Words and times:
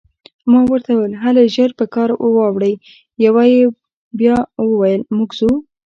ما 0.51 0.59
ورته 0.69 0.89
وویل: 0.93 1.13
هلئ، 1.23 1.45
ژر 1.55 1.69
په 1.79 1.85
کار 1.95 2.09
واوړئ، 2.35 2.73
یوه 3.25 3.43
یې 3.53 3.63
بیا 4.19 4.37
وویل: 4.71 5.01
موږ 5.15 5.29
ځو. 5.39 5.51